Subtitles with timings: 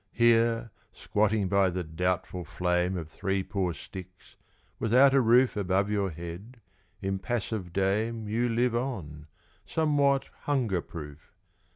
[0.13, 4.35] Here, squatting by the doubtful flame Of three poor sticks,
[4.79, 6.59] without a roof Above your head,
[7.03, 9.27] impassive dame You live on
[9.63, 11.31] somewhat hunger proof.